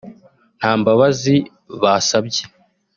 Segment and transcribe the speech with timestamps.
[0.59, 1.35] nta mbabazi
[1.81, 2.43] basabye